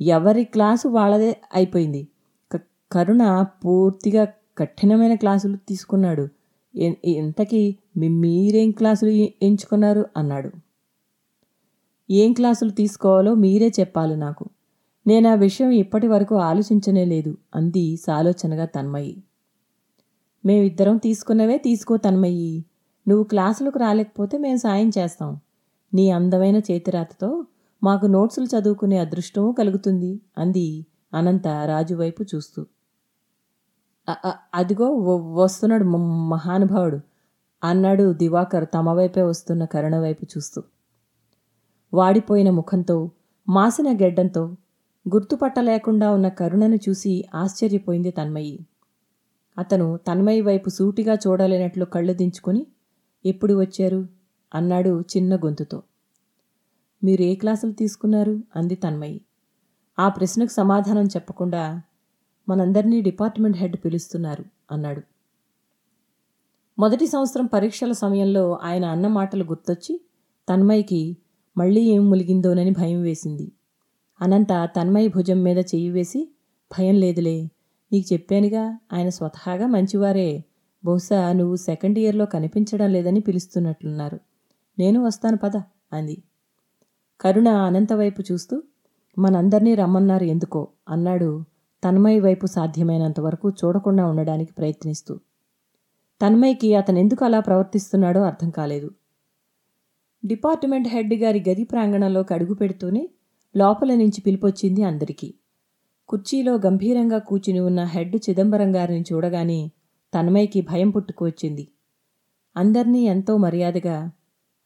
ఎవరి 0.00 0.44
క్లాసు 0.44 0.88
వాళ్ళదే 0.88 1.40
అయిపోయింది. 1.54 2.08
కరుణ 2.92 3.42
పూర్తిగా 3.42 4.28
కఠినమైన 4.58 5.14
క్లాసులు 5.14 5.56
తీసుకున్నాడు. 5.56 6.28
ఇంతకీ 7.04 7.76
మీరేం 7.96 8.70
క్లాసులు 8.70 9.10
ఎంచుకున్నారు? 9.10 10.06
అన్నాడు. 10.16 10.50
ఏం 12.10 12.32
క్లాసులు 12.32 12.70
తీసుకోవాలో 12.70 13.34
మీరే 13.34 13.72
చెప్పాలి 13.80 14.16
నాకు. 14.16 14.44
నేను 15.06 15.28
ఆ 15.28 15.34
విషయం 15.34 15.70
ఇప్పటి 15.74 16.08
వరకు 16.08 16.34
ఆలోచించనే 16.40 17.04
లేదు 17.04 17.38
అంది 17.54 17.96
సాలోచనగా 17.96 18.64
తన్మయి. 18.66 19.14
మేమిద్దరం 20.44 20.96
తీసుకున్నవే 20.96 21.56
తీసుకో 21.58 21.96
తన్మయి. 21.96 22.52
నువ్వు 23.06 23.24
క్లాసులకు 23.24 23.78
రాలేకపోతే 23.78 24.38
మేము 24.38 24.56
సాయం 24.56 24.90
చేస్తాం. 24.98 25.30
నీ 25.92 26.10
అందమైన 26.10 26.58
చేతిరాతతో 26.70 27.30
మాకు 27.82 28.06
నోట్సులు 28.06 28.46
చదువుకునే 28.46 28.98
అదృష్టమూ 28.98 29.52
కలుగుతుంది 29.52 30.12
అంది 30.38 30.66
అనంత 31.12 31.46
రాజు 31.66 31.94
వైపు 31.94 32.22
చూస్తూ 32.22 32.60
అదిగో 34.54 34.86
వస్తున్నాడు 35.34 35.84
మహానుభావుడు 36.32 36.98
అన్నాడు 37.62 38.12
దివాకర్ 38.12 38.66
తమ 38.74 38.90
వైపే 38.90 39.22
వస్తున్న 39.22 39.64
కరుణ 39.64 39.96
వైపు 39.98 40.24
చూస్తూ. 40.32 40.60
వాడిపోయిన 41.92 42.50
ముఖంతో 42.50 42.96
మాసిన 43.48 43.88
గెడ్డంతో 43.92 44.42
గుర్తుపట్టలేకుండా 45.08 46.12
ఉన్న 46.12 46.28
కరుణను 46.28 46.76
చూసి 46.76 47.24
ఆశ్చర్యపోయింది 47.34 48.10
తన్మయి. 48.10 48.66
అతను 49.58 49.96
తన్మయి 49.96 50.40
వైపు 50.40 50.68
సూటిగా 50.68 51.14
చూడలేనట్లు 51.14 51.84
కళ్ళు 51.84 52.12
దించుకొని 52.12 52.66
ఎప్పుడు 53.26 53.60
వచ్చారు? 53.60 54.06
అన్నాడు 54.54 55.00
చిన్న 55.00 55.36
గొంతుతో. 55.36 55.82
మీరు 57.04 57.22
ఏ 57.22 57.34
క్లాసులు 57.34 57.72
తీసుకున్నారు? 57.72 58.40
అంది 58.56 58.74
తన్మయి. 58.74 59.20
ఆ 59.98 60.08
ప్రశ్నకు 60.08 60.52
సమాధానం 60.52 61.06
చెప్పకుండా 61.06 61.82
మనందరినీ 62.48 63.00
డిపార్ట్మెంట్ 63.00 63.56
హెడ్ 63.56 63.76
పిలుస్తున్నారు 63.76 64.44
అన్నాడు. 64.70 65.02
మొదటి 66.78 67.06
సంవత్సరం 67.06 67.46
పరీక్షల 67.46 67.92
సమయంలో 67.92 68.58
ఆయన 68.62 68.84
అన్న 68.84 69.06
మాటలు 69.06 69.44
గుర్తొచ్చి 69.44 70.00
తన్మయికి 70.48 71.16
మళ్ళీ 71.56 71.80
ఏం 71.80 72.10
ములిగిందోనని 72.10 72.70
భయం 72.70 73.02
వేసింది. 73.02 73.52
అనంత 74.22 74.70
తన్మయి 74.76 75.08
భుజం 75.08 75.42
మీద 75.42 75.58
చెయ్యి 75.58 75.90
వేసి 75.90 76.28
భయం 76.78 76.94
లేదులే 76.94 77.48
నీకు 77.92 78.12
చెప్పానుగా 78.12 78.78
ఆయన 78.92 79.08
స్వతహాగా 79.08 79.66
మంచివారే. 79.66 80.44
బహుశా 80.84 81.32
నువ్వు 81.32 81.56
సెకండ్ 81.56 81.98
ఇయర్లో 81.98 82.26
కనిపించడం 82.26 82.90
లేదని 82.90 83.20
పిలుస్తున్నట్లున్నారు. 83.20 84.20
నేను 84.78 85.04
వస్తాను 85.04 85.36
పద 85.36 85.56
అంది. 85.92 86.22
కరుణ 87.20 87.48
అనంత 87.48 87.92
వైపు 87.92 88.22
చూస్తూ 88.32 88.62
మనందరినీ 89.18 89.74
రమ్మన్నారు 89.74 90.24
ఎందుకో? 90.24 90.68
అన్నాడు 90.88 91.44
తన్మయి 91.84 92.20
వైపు 92.20 92.46
సాధ్యమైనంత 92.46 93.20
వరకు 93.20 93.50
చూడకుండా 93.50 94.06
ఉండడానికి 94.06 94.52
ప్రయత్నిస్తూ. 94.52 95.16
తన్మయ్కి 96.22 96.74
అతను 96.74 96.98
ఎందుకు 96.98 97.24
అలా 97.24 97.40
ప్రవర్తిస్తున్నాడో 97.40 98.20
అర్థం 98.20 98.50
కాలేదు. 98.50 98.90
డిపార్ట్మెంట్ 100.24 100.88
హెడ్ 100.88 101.14
గారి 101.14 101.44
గది 101.48 101.64
ప్రాంగణంలోకి 101.64 102.34
అడుగు 102.34 102.54
పెడుతూనే 102.54 103.08
లోపల 103.54 103.94
నుంచి 103.94 104.20
పిలిపొచ్చింది 104.20 104.82
అందరికీ. 104.82 105.34
కుర్చీలో 106.08 106.54
గంభీరంగా 106.54 107.18
కూర్చుని 107.18 107.60
ఉన్న 107.60 107.84
హెడ్ 107.84 108.16
చిదంబరం 108.16 108.76
గారిని 108.76 109.04
చూడగానే 109.12 109.70
తన్మయ్కి 110.14 110.60
భయం 110.60 110.90
పుట్టుకువచ్చింది 110.90 111.68
అందర్నీ 112.56 113.02
ఎంతో 113.06 113.36
మర్యాదగా 113.36 114.10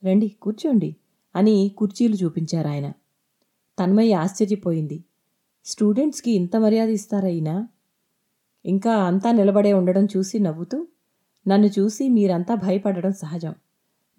రండి 0.04 0.28
కూర్చోండి 0.28 0.96
అని 1.34 1.74
కుర్చీలు 1.78 2.14
చూపించారు 2.14 2.68
ఆయన 2.68 2.92
తన్మయ్య 3.78 4.14
ఆశ్చర్యపోయింది. 4.14 5.04
స్టూడెంట్స్కి 5.64 6.30
ఇంత 6.32 6.56
మర్యాద 6.56 6.88
ఇస్తారైనా 6.88 7.68
ఇంకా 8.64 8.94
అంతా 8.96 9.32
నిలబడే 9.32 9.72
ఉండడం 9.72 10.04
చూసి 10.16 10.38
నవ్వుతూ 10.38 10.86
నన్ను 11.46 11.66
చూసి 11.66 12.08
మీరంతా 12.08 12.54
భయపడడం 12.54 13.12
సహజం. 13.12 13.54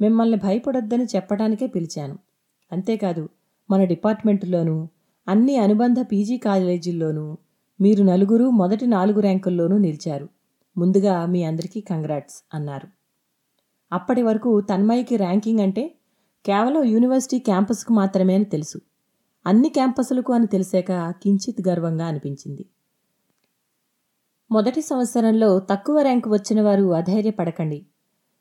మిమ్మల్ని 0.02 0.38
భయపడొద్దని 0.38 1.04
చెప్పడానికే 1.04 1.68
పిలిచాను. 1.68 2.20
అంతేకాదు 2.72 3.30
మన 3.72 3.84
డిపార్ట్మెంటులోనూ 3.84 4.88
అన్ని 5.28 5.58
అనుబంధ 5.58 5.96
పీజీ 6.00 6.38
కాలేజీల్లోనూ 6.38 7.38
మీరు 7.82 8.04
నలుగురు 8.04 8.50
మొదటి 8.50 8.88
నాలుగు 8.88 9.20
ర్యాంకుల్లోనూ 9.20 9.78
నిలిచారు. 9.78 10.30
ముందుగా 10.78 11.26
మీ 11.26 11.44
అందరికీ 11.44 11.82
కంగ్రాట్స్ 11.82 12.44
అన్నారు. 12.54 12.88
అప్పటి 13.92 14.22
వరకు 14.22 14.62
తన్మయ్యకి 14.62 15.18
ర్యాంకింగ్ 15.18 15.60
అంటే 15.60 15.96
కేవలం 16.46 16.84
యూనివర్సిటీ 16.84 17.40
క్యాంపస్కు 17.40 17.94
మాత్రమే 17.94 18.36
అని 18.36 18.44
తెలుసు. 18.44 18.82
అన్ని 19.48 19.70
క్యాంపస్లకు 19.70 20.34
అని 20.34 20.48
తెలిసాక 20.48 21.14
కించిత్ 21.24 21.68
గర్వంగా 21.68 22.06
అనిపించింది. 22.06 22.66
మొదటి 24.52 24.82
సంవత్సరంలో 24.82 25.60
తక్కువ 25.60 26.02
ర్యాంకు 26.02 26.30
వచ్చిన 26.30 26.62
వారు 26.62 26.94
అధైర్యపడకండి. 26.94 27.86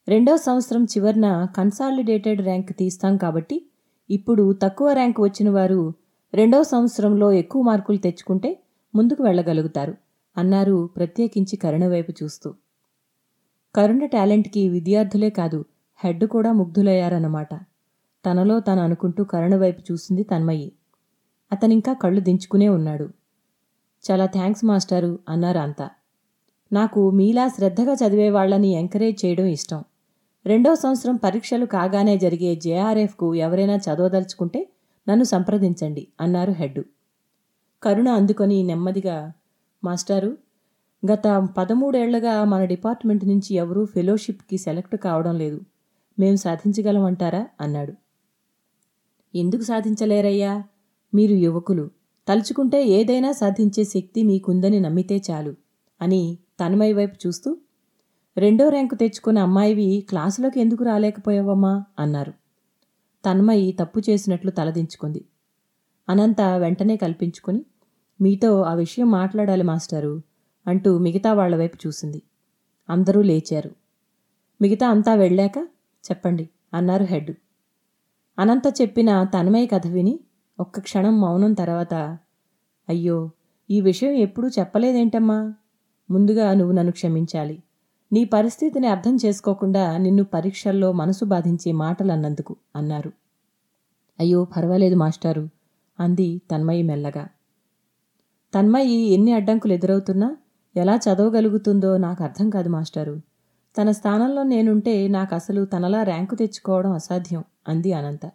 రెండో 0.08 0.36
సంవత్సరం 0.36 0.84
చివరన 0.84 1.46
కన్సాలిడేటెడ్ 1.56 2.42
ర్యాంక్ 2.42 2.72
తీస్తాం 2.72 3.16
కాబట్టి 3.16 3.66
ఇప్పుడు 4.10 4.52
తక్కువ 4.62 4.92
ర్యాంకు 4.92 5.22
వచ్చిన 5.22 5.50
వారు 5.50 5.94
రెండో 6.34 6.62
సంవత్సరంలో 6.62 7.32
ఎక్కువ 7.32 7.62
మార్కులు 7.62 7.96
తెచ్చుకుంటే 7.96 8.62
ముందుకు 8.94 9.22
వెళ్ళగలుగుతారు 9.22 9.94
అన్నారు 10.36 10.90
ప్రత్యేకించి 10.96 11.56
కరుణ 11.56 11.86
వైపు 11.86 12.12
చూస్తూ. 12.22 12.54
కరుణ 13.74 14.04
టాలెంట్కి 14.06 14.68
విద్యార్థులే 14.68 15.30
కాదు 15.30 15.64
హెడ్ 16.04 16.24
కూడా 16.24 16.52
ముగ్ధులయ్యారన్నమాట. 16.52 17.54
తనలో 18.24 18.60
తాను 18.60 18.82
అనుకుంటూ 18.82 19.24
కరుణ 19.24 19.56
వైపు 19.56 19.92
చూసింది 19.92 20.22
తన్మయి. 20.22 20.72
అతనింకా 21.52 21.92
కళ్ళు 21.92 22.20
దించుకునే 22.20 22.68
ఉన్నాడు. 22.68 23.08
చాలా 24.04 24.26
థ్యాంక్స్ 24.26 24.64
మాస్టారు 24.64 25.18
అన్నారు 25.28 25.58
అంతా. 25.58 25.90
నాకు 26.72 27.10
మీలా 27.10 27.48
శ్రద్ధగా 27.48 27.92
చదివే 27.92 28.30
వాళ్ళని 28.30 28.72
ఎంకరేజ్ 28.72 29.24
చేయడం 29.24 29.44
ఇష్టం. 29.44 29.84
రెండో 30.46 30.74
సంవత్సరం 30.74 31.16
పరీక్షలు 31.16 31.66
కాగానే 31.66 32.16
జరిగే 32.16 32.54
జేఆర్ఎఫ్కు 32.54 33.34
ఎవరైనా 33.34 33.76
చదవదలుచుకుంటే 33.76 34.68
నన్ను 35.08 35.24
సంప్రదించండి 35.24 36.08
అన్నారు 36.20 36.52
హెడ్ 36.52 36.80
కరుణ 37.82 38.08
అందుకొని 38.08 38.62
నెమ్మదిగా 38.62 39.32
మాస్టారు 39.84 40.38
గత 41.02 41.26
పదమూడేళ్ళుగా 41.56 42.44
మన 42.44 42.64
డిపార్ట్మెంట్ 42.64 43.24
నుంచి 43.24 43.54
ఎవరూ 43.54 43.84
ఫెలోషిప్కి 43.84 44.58
సెలెక్ట్ 44.58 44.96
కావడం 44.96 45.34
లేదు. 45.38 45.60
మేము 46.18 46.36
సాధించగలమంటారా? 46.36 47.46
అన్నాడు. 47.60 47.94
ఎందుకు 49.34 49.62
సాధించలేరయ్యా? 49.62 50.64
మీరు 51.14 51.34
యువకులు. 51.34 51.90
తలుచుకుంటే 52.28 52.84
ఏదైనా 52.88 53.32
సాధించే 53.32 53.84
శక్తి 53.84 54.22
మీకుందని 54.22 54.80
నమ్మితే 54.80 55.22
చాలు 55.30 55.54
అని 56.00 56.38
తన్మయ్య 56.60 56.92
వైపు 56.92 57.16
చూస్తూ 57.26 57.50
రెండో 58.38 58.68
ర్యాంకు 58.68 58.94
తెచ్చుకున్న 58.94 59.38
అమ్మాయివి 59.38 60.06
క్లాసులోకి 60.08 60.60
ఎందుకు 60.60 60.84
రాలేకపోయావమ్మా? 60.84 61.84
అన్నారు. 61.98 62.32
తన్మయి 63.24 63.72
తప్పు 63.72 64.00
చేసినట్లు 64.10 64.50
తలదించుకుంది 64.50 65.24
అనంత 66.08 66.40
వెంటనే 66.40 66.96
కల్పించుకుని 66.96 67.64
మీతో 68.20 68.62
ఆ 68.62 68.74
విషయం 68.74 69.10
మాట్లాడాలి 69.10 69.62
మాస్టారు 69.62 70.22
అంటూ 70.66 70.98
మిగతా 70.98 71.32
వాళ్ళ 71.32 71.56
వైపు 71.56 71.78
చూసింది. 71.86 72.22
అందరూ 72.90 73.22
లేచారు. 73.22 73.70
మిగతా 74.62 74.88
అంతా 74.88 75.14
వెళ్ళాక 75.14 75.58
చెప్పండి 76.04 76.48
అన్నారు 76.74 77.04
హెడ్. 77.04 77.34
అనంత 78.38 78.62
చెప్పిన 78.82 79.22
తన్మయ 79.22 79.66
కథ 79.66 79.86
విని 79.86 80.20
ఒక్క 80.60 80.80
క్షణం 80.80 81.20
మౌనం 81.20 81.52
తర్వాత 81.52 82.18
అయ్యో 82.88 83.30
ఈ 83.70 83.80
విషయం 83.80 84.12
ఎప్పుడూ 84.12 84.48
చెప్పలేదేంటమ్మా? 84.48 85.54
ముందుగా 86.10 86.54
నువ్వు 86.54 86.74
నన్ను 86.74 86.92
క్షమించాలి. 86.92 87.62
నీ 88.12 88.24
పరిస్థితిని 88.24 88.86
అర్థం 88.86 89.16
చేసుకోకుండా 89.24 89.96
నిన్ను 89.96 90.24
పరీక్షల్లో 90.24 90.92
మనసు 90.92 91.24
బాధించే 91.24 91.72
మాటలు 91.72 92.12
అన్నందుకు 92.12 92.56
అన్నారు. 92.76 93.12
అయ్యో 94.18 94.44
పర్వాలేదు 94.44 94.94
మాస్టారు 94.94 95.48
అంది 96.00 96.42
తన్మయి 96.50 96.82
మెల్లగా. 96.82 97.28
తన్మయి 98.54 98.94
ఎన్ని 99.06 99.32
అడ్డంకులు 99.32 99.72
ఎదురవుతున్నా 99.72 100.36
ఎలా 100.76 100.94
చదవగలుగుతుందో 100.96 101.96
నాకు 101.96 102.24
అర్థం 102.24 102.50
కాదు 102.50 102.68
మాస్టారు. 102.68 103.20
తన 103.76 103.90
స్థానంలో 103.90 104.42
నేనుంటే 104.42 105.08
నాకు 105.08 105.34
అసలు 105.34 105.64
తనలా 105.64 106.02
ర్యాంకు 106.02 106.34
తెచ్చుకోవడం 106.34 106.92
అసాధ్యం 106.92 107.44
అంది 107.68 107.92
అనంత. 107.92 108.30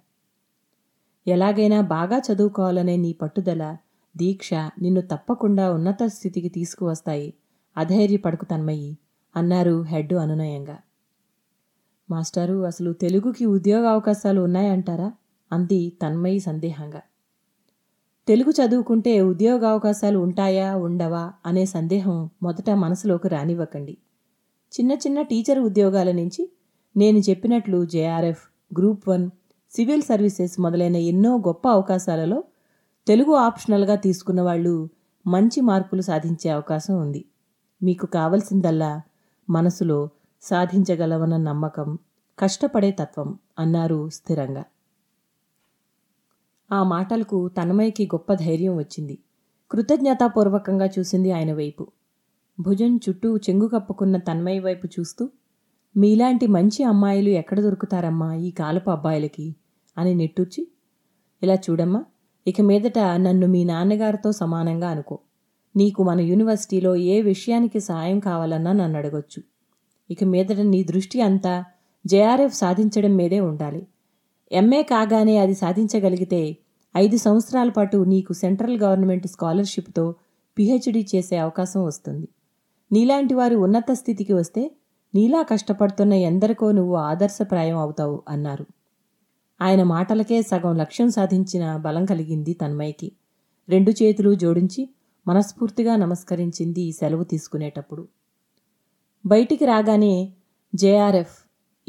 ఎలాగైనా 1.28 1.82
బాగా 1.82 2.22
చదువుకోవాలనే 2.32 2.98
నీ 2.98 3.14
పట్టుదల 3.14 3.78
దీక్ష 4.18 4.54
నిన్ను 4.54 5.02
తప్పకుండా 5.02 5.74
ఉన్నత 5.74 6.04
స్థితికి 6.04 6.50
తీసుకువస్తాయి 6.50 7.34
అధైర్యపడకు 7.78 8.46
తన్మయ్యి 8.46 8.98
అన్నారు 9.36 9.82
హెడ్ 9.82 10.14
అనునయంగా. 10.14 10.78
మాస్టారు 12.10 12.66
అసలు 12.66 12.94
తెలుగుకి 12.94 13.46
ఉద్యోగ 13.46 13.86
అవకాశాలు 13.86 14.42
ఉన్నాయంటారా? 14.42 15.12
అంది 15.52 15.94
తన్మయి 16.02 16.40
సందేహంగా. 16.40 17.02
తెలుగు 18.28 18.52
చదువుకుంటే 18.52 19.22
ఉద్యోగ 19.22 19.66
అవకాశాలు 19.66 20.18
ఉంటాయా 20.18 20.76
ఉండవా 20.76 21.34
అనే 21.46 21.66
సందేహం 21.66 22.30
మొదట 22.44 22.70
మనసులోకి 22.70 23.28
రానివ్వకండి. 23.28 23.98
చిన్న 24.74 24.92
చిన్న 24.92 25.22
టీచర్ 25.22 25.60
ఉద్యోగాల 25.60 26.12
నుంచి 26.12 26.50
నేను 26.98 27.20
చెప్పినట్లు 27.20 27.86
JRF 27.86 28.44
group 28.80 29.10
one 29.10 29.30
civil 29.72 30.02
services 30.02 30.60
మొదలైన 30.60 30.96
ఎన్నో 30.96 31.38
గొప్ప 31.38 31.68
అవకాశాలలో 31.68 32.44
తెలుగు 33.08 33.34
ఆప్షనల్గా 33.34 33.96
తీసుకున్న 33.96 34.42
వాళ్ళు 34.42 34.90
మంచి 35.28 35.62
మార్కులు 35.62 36.02
సాధించే 36.02 36.50
అవకాశం 36.50 37.02
ఉంది. 37.02 37.26
మీకు 37.84 38.06
కావలసిందల్లా 38.06 39.02
మనసులో 39.52 40.10
సాధించగలవన్న 40.42 41.38
నమ్మకం 41.38 42.00
కష్టపడే 42.40 42.92
తత్వం 42.92 43.40
అన్నారు 43.60 44.10
స్థిరంగా. 44.10 44.64
ఆ 46.72 46.84
మాటలకు 46.84 47.48
తన్మయ్యకి 47.48 48.06
గొప్ప 48.06 48.34
ధైర్యం 48.34 48.78
వచ్చింది. 48.78 49.18
కృతజ్ఞతాపూర్వకంగా 49.72 50.86
చూసింది 50.86 51.32
ఆయన 51.32 51.54
వైపు. 51.54 51.88
భుజం 52.60 52.98
చుట్టూ 52.98 53.38
చెంగు 53.38 53.68
కప్పుకున్న 53.68 54.18
తన్మయ్య 54.18 54.60
వైపు 54.60 54.88
చూస్తూ 54.88 55.30
మీలాంటి 55.98 56.48
మంచి 56.48 56.84
అమ్మాయిలు 56.84 57.30
ఎక్కడ 57.30 57.60
దొరుకుతారమ్మా 57.60 58.34
ఈ 58.34 58.52
కాలపు 58.52 58.90
అబ్బాయిలకి? 58.90 59.56
అని 59.98 60.16
నెట్టూర్చి 60.16 60.68
ఇలా 61.44 61.54
చూడమ్మా 61.56 62.06
ఇక 62.48 62.62
మీదట 62.62 63.00
నన్ను 63.00 63.48
మీ 63.48 63.64
నాన్నగారితో 63.64 64.32
సమానంగా 64.32 64.90
అనుకో. 64.90 65.20
నీకు 65.76 66.04
మన 66.04 66.20
యూనివర్సిటీలో 66.22 66.96
ఏ 66.96 67.22
విషయానికి 67.22 67.80
సాయం 67.80 68.20
కావాలన్నా 68.20 68.72
నన్ను 68.72 68.98
అడగొచ్చు. 68.98 69.44
ఇక 70.12 70.24
మీదట 70.24 70.60
నీ 70.60 70.84
దృష్టి 70.84 71.22
అంతా 71.22 71.64
జేఆర్ఎఫ్ 72.08 72.56
సాధించడం 72.56 73.16
మీదే 73.16 73.40
ఉండాలి. 73.40 73.88
ఎంఏ 74.52 74.82
కాగానే 74.82 75.38
అది 75.38 75.54
సాధించగలిగితే 75.54 76.58
ఐదు 76.98 77.18
సంవత్సరాల 77.18 77.70
పాటు 77.70 77.98
నీకు 77.98 78.34
సెంట్రల్ 78.34 78.80
గవర్నమెంట్ 78.80 79.28
స్కాలర్షిప్తో 79.28 80.16
పిహెచ్డి 80.58 81.08
చేసే 81.16 81.38
అవకాశం 81.38 81.86
వస్తుంది. 81.86 82.28
నీలాంటి 82.92 83.34
వారు 83.34 83.58
ఉన్నత 83.58 83.92
స్థితికి 83.92 84.34
వస్తే 84.34 84.72
నీలా 85.16 85.42
కష్టపడుతున్న 85.42 86.14
ఎందరికో 86.14 86.72
నువ్వు 86.72 86.96
ఆదర్శప్రాయం 86.96 87.78
అవుతావు 87.78 88.24
అన్నారు. 88.28 88.66
ఆయన 89.62 89.84
మాటలకే 89.84 90.42
సగం 90.42 90.76
లక్ష్యం 90.76 91.10
సాధించిన 91.10 91.76
బలం 91.76 92.06
కలిగింది 92.06 92.54
తన్మయ్యకి. 92.54 93.12
రెండు 93.70 93.92
చేతులు 93.92 94.36
జోడించి 94.36 94.90
మనస్ఫూర్తిగా 95.28 95.96
నమస్కరించింది 95.96 96.92
సెలవు 96.92 97.24
తీసుకునేటప్పుడు. 97.24 98.08
బయటికి 99.26 99.66
రాగానే 99.66 100.34
జేఆర్ఎఫ్ 100.76 101.38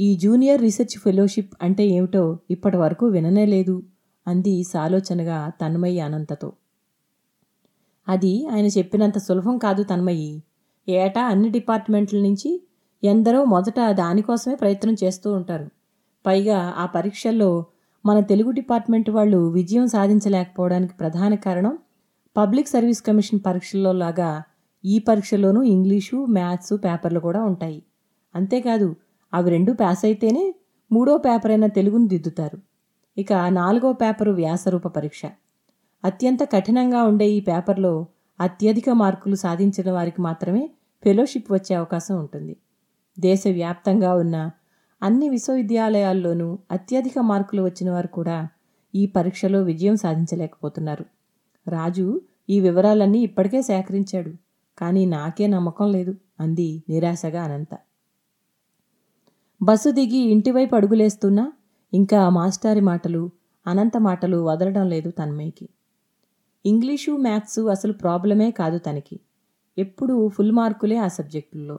ఈ 0.01 0.17
జూనియర్ 0.17 0.61
రీసెర్చ్ 0.61 0.99
ఫెలోషిప్ 0.99 1.55
అంటే 1.63 1.87
ఏమిటో 1.87 2.39
ఇప్పటి 2.51 2.77
వరకు 2.77 3.07
విననే 3.07 3.47
లేదు 3.47 3.83
అంది 4.27 4.63
సాలోచనగా 4.63 5.53
తన్మయ్యి 5.61 6.01
అనంతతో. 6.01 6.53
అది 8.09 8.47
ఆయన 8.47 8.67
చెప్పినంత 8.67 9.19
సులభం 9.19 9.59
కాదు 9.59 9.83
తన్మయ్యి 9.83 10.43
ఏటా 10.89 11.23
అన్ని 11.25 11.49
డిపార్ట్మెంట్ల 11.49 12.19
నుంచి 12.19 12.63
ఎందరో 13.05 13.45
మొదట 13.45 13.91
దానికోసమే 13.91 14.55
ప్రయత్నం 14.55 14.97
చేస్తూ 15.05 15.33
ఉంటారు. 15.33 15.69
పైగా 16.27 16.75
ఆ 16.77 16.87
పరీక్షల్లో 16.87 17.67
మన 18.07 18.21
తెలుగు 18.21 18.51
డిపార్ట్మెంట్ 18.51 19.11
వాళ్ళు 19.11 19.37
విజయం 19.37 19.87
సాధించలేకపోవడానికి 19.87 20.95
ప్రధాన 20.95 21.35
కారణం 21.35 21.79
పబ్లిక్ 22.37 22.69
సర్వీస్ 22.69 23.03
కమిషన్ 23.03 23.41
పరీక్షల్లో 23.47 23.93
లాగా 23.93 24.43
ఈ 24.85 24.99
పరీక్షలోనూ 24.99 25.63
ఇంగ్లీషు 25.63 26.17
మ్యాథ్స్ 26.17 26.73
పేపర్లు 26.85 27.21
కూడా 27.21 27.43
ఉంటాయి. 27.43 27.83
అంతేకాదు 28.35 28.97
అవి 29.35 29.51
రెండు 29.51 29.73
పాస్ 29.73 30.05
అయితేనే 30.05 30.55
మూడో 30.93 31.17
పేపర్ 31.17 31.51
అయిన 31.51 31.67
తెలుగును 31.67 32.07
దిద్దుతారు. 32.07 32.59
ఇక 33.19 33.33
నాలుగో 33.33 33.93
పేపరు 33.93 34.31
వ్యాసరూప 34.31 34.89
పరీక్ష. 34.89 35.23
అత్యంత 36.05 36.43
కఠినంగా 36.53 37.03
ఉండే 37.03 37.31
ఈ 37.31 37.41
పేపర్లో 37.41 38.07
అత్యధిక 38.41 38.91
మార్కులు 38.91 39.35
సాధించిన 39.35 39.93
వారికి 39.93 40.23
మాత్రమే 40.23 40.71
ఫెలోషిప్ 41.05 41.53
వచ్చే 41.53 41.77
అవకాశం 41.77 42.19
ఉంటుంది. 42.19 42.57
దేశవ్యాప్తంగా 43.21 44.15
ఉన్న 44.15 44.51
అన్ని 45.03 45.29
విశ్వవిద్యాలయాల్లోనూ 45.29 46.59
అత్యధిక 46.71 47.19
మార్కులు 47.19 47.63
వచ్చిన 47.63 47.91
వారు 47.91 48.07
కూడా 48.07 48.49
ఈ 48.95 49.07
పరీక్షలో 49.07 49.63
విజయం 49.63 49.97
సాధించలేకపోతున్నారు. 49.97 51.05
రాజు 51.69 52.21
ఈ 52.51 52.61
వివరాలన్నీ 52.61 53.19
ఇప్పటికే 53.19 53.63
సేకరించాడు 53.63 54.33
కానీ 54.79 55.07
నాకే 55.07 55.47
నమ్మకం 55.47 55.93
లేదు 55.93 56.17
అంది 56.41 56.83
నిరాశగా 56.89 57.43
అనంత. 57.43 57.75
బస్సు 59.63 59.91
దిగి 59.91 60.19
ఇంటివైపు 60.19 60.75
అడుగులేస్తున్నా 60.75 61.53
ఇంకా 61.93 62.29
మాస్టారి 62.29 62.81
మాటలు 62.81 63.31
అనంత 63.67 63.97
మాటలు 63.97 64.37
వదలడం 64.37 64.89
లేదు 64.89 65.11
తన్మయ్యకి. 65.11 65.69
ఇంగ్లీషు 66.67 67.11
మ్యాథ్స్ 67.11 67.59
అసలు 67.59 67.93
ప్రాబ్లమే 67.93 68.51
కాదు 68.51 68.79
తనకి. 68.79 69.21
ఎప్పుడూ 69.79 70.29
ఫుల్ 70.29 70.53
మార్కులే 70.53 70.97
ఆ 70.97 71.09
సబ్జెక్టుల్లో. 71.09 71.79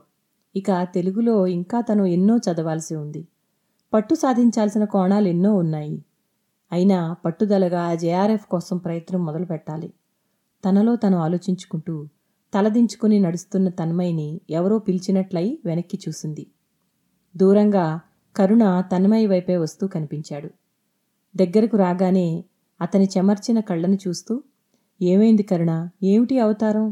ఇక 0.56 0.82
తెలుగులో 0.94 1.46
ఇంకా 1.46 1.80
తను 1.80 2.04
ఎన్నో 2.04 2.38
చదవాల్సి 2.38 2.94
ఉంది. 2.94 3.28
పట్టు 3.92 4.14
సాధించాల్సిన 4.14 4.84
కోణాలు 4.84 5.28
ఎన్నో 5.28 5.54
ఉన్నాయి. 5.54 6.04
అయినా 6.74 6.98
పట్టుదలగా 7.24 7.94
జేఆర్ఎఫ్ 7.94 8.46
కోసం 8.46 8.76
ప్రయత్నం 8.76 9.20
మొదలుపెట్టాలి 9.24 9.88
తనలో 10.64 10.96
తను 10.96 11.16
ఆలోచించుకుంటూ 11.16 11.94
తలదించుకుని 12.52 13.20
నడుస్తున్న 13.20 13.68
తన్మయిని 13.68 14.28
ఎవరో 14.50 14.76
పిలిచినట్లయి 14.78 15.50
వెనక్కి 15.64 15.98
చూసింది. 16.04 16.44
దూరంగా 17.36 17.86
కరుణ 18.36 18.64
తన్మయ్య 18.92 19.26
వైపే 19.26 19.56
వస్తూ 19.56 19.86
కనిపించాడు. 19.86 20.50
దగ్గరకు 21.34 21.76
రాగానే 21.76 22.44
అతని 22.80 23.06
చెమర్చిన 23.16 23.60
కళ్ళను 23.60 23.98
చూస్తూ 24.08 24.34
ఏమైంది 25.02 25.42
కరుణ? 25.42 25.72
ఏమిటి 26.02 26.38
అవతారం? 26.38 26.86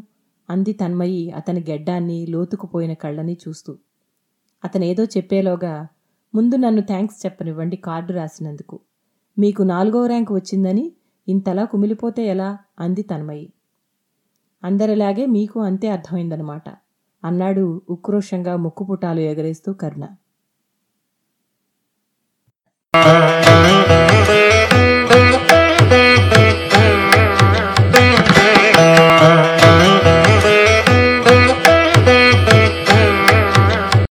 అంది 0.49 0.73
తన్మయి 0.73 1.31
అతని 1.31 1.61
గెడ్డాన్ని 1.71 2.27
లోతుకుపోయిన 2.27 2.92
కళ్ళని 2.92 3.37
చూస్తూ. 3.49 3.73
అతనేదో 4.64 5.05
చెప్పేలోగా 5.05 5.75
ముందు 6.35 6.57
నన్ను 6.57 6.83
థ్యాంక్స్ 6.83 7.18
చెప్పనివ్వండి 7.27 7.77
కార్డు 7.77 8.12
రాసినందుకు. 8.12 8.77
మీకు 9.38 9.62
నాలుగో 9.62 10.07
ర్యాంక్ 10.07 10.33
వచ్చిందని 10.33 10.92
ఇంతలా 11.29 11.64
కుమిలిపోతే 11.64 12.27
ఎలా? 12.27 12.59
అంది 12.79 13.03
తన్మయి. 13.03 13.53
అందరిలాగే 14.64 15.27
మీకు 15.27 15.61
అంతే 15.61 15.88
అర్థమైందనమాట 15.88 16.62
అన్నాడు 17.25 17.83
ఉక్రోషంగా 17.90 18.57
ముక్కుపుటాలు 18.57 19.21
ఎగరేస్తూ 19.21 19.73
కర్ణ. 19.73 20.07